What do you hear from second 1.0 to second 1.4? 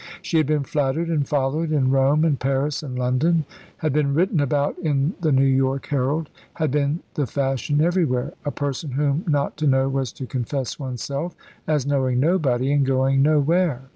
and